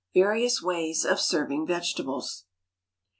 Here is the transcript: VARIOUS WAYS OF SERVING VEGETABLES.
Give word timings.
VARIOUS 0.15 0.63
WAYS 0.63 1.05
OF 1.05 1.19
SERVING 1.19 1.67
VEGETABLES. 1.67 2.45